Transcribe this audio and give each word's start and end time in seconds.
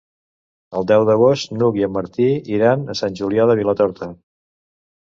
El 0.79 0.87
deu 0.91 1.05
d'agost 1.09 1.53
n'Hug 1.59 1.77
i 1.81 1.85
en 1.89 1.93
Martí 1.99 2.31
iran 2.57 2.87
a 2.95 2.99
Sant 3.05 3.21
Julià 3.23 3.47
de 3.53 3.59
Vilatorta. 3.63 4.15